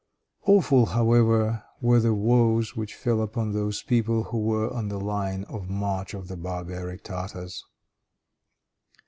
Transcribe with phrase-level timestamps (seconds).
[0.47, 5.43] Awful, however, were the woes which fell upon those people who were on the line
[5.43, 7.63] of march of the barbaric Tartars.